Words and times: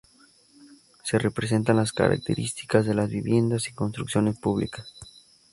Se 1.03 1.19
presentan 1.29 1.75
las 1.75 1.91
características 1.93 2.87
de 2.87 2.95
las 2.95 3.07
viviendas 3.11 3.67
y 3.67 3.73
construcciones 3.73 4.35
públicas. 4.39 4.95